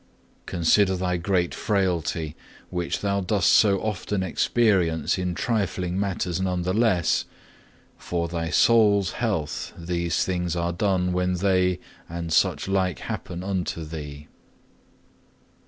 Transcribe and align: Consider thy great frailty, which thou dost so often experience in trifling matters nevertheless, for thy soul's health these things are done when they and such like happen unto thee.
Consider 0.47 0.95
thy 0.95 1.17
great 1.17 1.53
frailty, 1.53 2.35
which 2.71 3.01
thou 3.01 3.21
dost 3.21 3.51
so 3.51 3.77
often 3.81 4.23
experience 4.23 5.19
in 5.19 5.35
trifling 5.35 5.99
matters 5.99 6.41
nevertheless, 6.41 7.25
for 7.99 8.27
thy 8.27 8.49
soul's 8.49 9.11
health 9.11 9.73
these 9.77 10.25
things 10.25 10.55
are 10.55 10.73
done 10.73 11.13
when 11.13 11.33
they 11.35 11.79
and 12.09 12.33
such 12.33 12.67
like 12.67 12.97
happen 12.97 13.43
unto 13.43 13.85
thee. 13.85 14.27